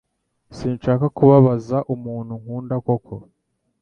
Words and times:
Sinshaka 0.57 1.05
kubabaza 1.17 1.77
umuntu 1.93 2.31
unkunda 2.37 2.75
koko. 2.85 3.13